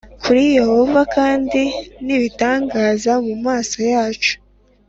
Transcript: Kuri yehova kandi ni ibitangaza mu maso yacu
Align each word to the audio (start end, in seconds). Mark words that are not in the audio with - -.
Kuri 0.23 0.43
yehova 0.57 1.01
kandi 1.15 1.61
ni 2.03 2.11
ibitangaza 2.17 3.11
mu 3.25 3.35
maso 3.45 3.77
yacu 3.93 4.33